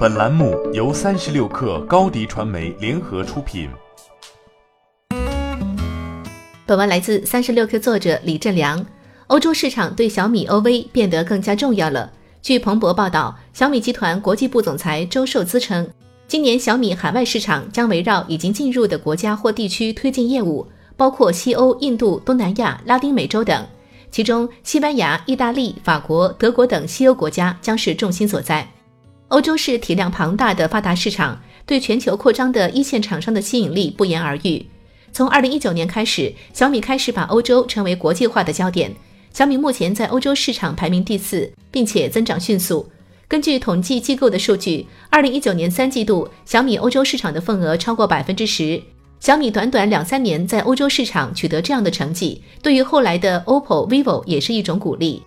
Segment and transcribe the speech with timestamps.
[0.00, 3.68] 本栏目由三十六氪高低传媒联合出品。
[6.64, 8.82] 本文来自三十六氪作者李振良。
[9.26, 12.10] 欧洲市场对小米 OV 变得更加重要了。
[12.40, 15.86] 据彭博报道，小米集团国际部总裁周受资称，
[16.26, 23.66] 今年小米海外市场将围绕已经进入的国家或地区推进业务，包括西欧、印度、东南亚、拉丁美洲等。
[24.10, 28.66] 其中，西班牙、意大利、法国、德国等西欧国家将是重心所在。
[29.30, 34.66] 欧洲是体量庞大的发达市场，对全球扩张的一线厂商的吸引力不言而喻。
[35.12, 38.92] 从二零一九年开始，小米开始把欧洲成为国际化的焦点。
[39.32, 42.90] 小米目前在欧洲市场排名第四，并且增长迅速。
[43.28, 48.82] 根据统计机构的数据，二零一九年三季度，小米欧洲市场的份额超过百分之十。
[49.20, 55.22] 小米短短两三年在欧洲市场取得这样的成绩，对于后来的 OPPO、vivo 也是一种鼓励。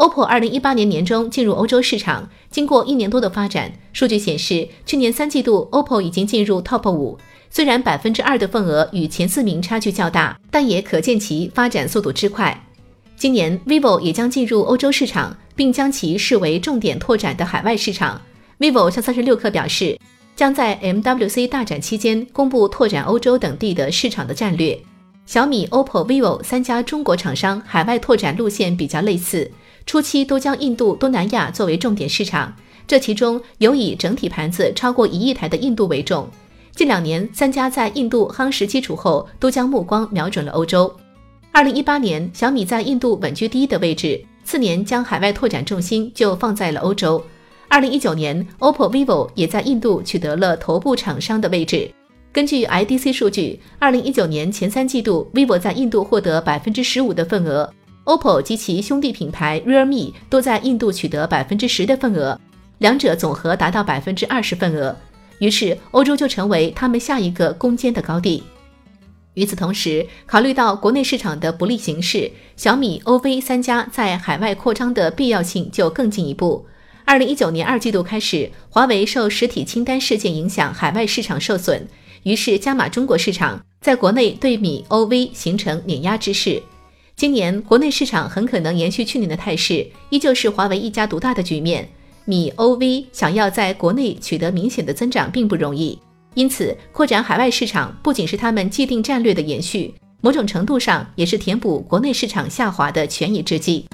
[0.00, 7.18] OPPO 二零一八年年中进入欧洲市场，经过一年多的发展，数据显示，去年三季度 OPPO 已经进入 TOP 五。
[7.50, 12.66] 虽然百分之二的份额与前四名差距较大，但也可见其发展速度之快。
[13.14, 18.18] 今年 vivo 也将进入欧洲市场，并将其视为重点拓展的海外市场。
[18.58, 19.98] vivo 向三十六氪表示。
[20.34, 24.80] 将在 MWC 大展期间公布拓展欧洲等地的市场的战略。
[25.26, 29.50] 小米、OPPO、vivo 三家中国厂商海外拓展路线比较类似，
[29.90, 32.54] 初期都将印度、东南亚作为重点市场，
[32.86, 36.30] 这其中有以整体盘子超过一亿台的印度为重。
[36.76, 40.94] 近两年，三家在印度夯实基础后，都将目光瞄准了欧洲。
[41.50, 47.20] 二零一八年，小米在印度稳居第一的位置，次年将海外拓展重心就放在了欧洲。
[47.66, 51.90] 二零一九年，OPPO、vivo 也在印度取得了头部厂商的位置。
[52.32, 57.68] 根据 IDC 数据，二零一九年前三季度，vivo 在印度获得百分之十五的份额
[58.04, 62.40] ，OPPO 及其兄弟品牌 Realme 都在印度取得百分之十的份额，
[62.78, 64.96] 两者总和达到百分之二十份额。
[65.38, 68.42] 于是，欧洲就成为他们下一个攻坚的高地。
[69.34, 76.66] 与此同时，考虑到国内市场的不利形势，小米、OV 三家在海外扩张的必要性就更进一步。
[77.06, 81.86] 二零一九年二季度开始，华为受实体清单事件影响，海外市场受损，
[82.24, 86.62] 于是加码中国市场，在国内对米 OV 形成碾压之势。
[87.20, 91.86] 今年国内市场很可能延续去年的态势，依旧是华为一家独大的局面。
[92.24, 96.00] 米 OV 想要在国内取得明显的增长并不容易，
[96.32, 103.84] 因此扩展海外市场不仅是他们既定战略的延续，某种程度上也是填补国内市场下滑的权宜之计。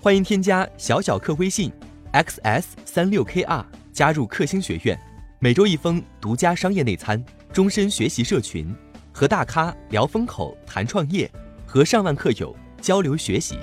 [0.00, 1.70] 欢迎添加小小客微信
[2.14, 4.98] ，xs 三六 kr，加入克星学院，
[5.38, 8.74] 每周一封独家商业内参，终身学习社群，
[9.20, 11.30] 和大咖聊风口、谈创业，
[11.66, 13.58] 和上万客友交流学习。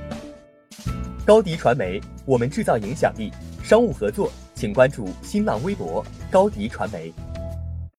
[1.25, 3.31] 高迪传媒，我们制造影响力。
[3.63, 7.11] 商务合作，请关注新浪微博高迪传媒。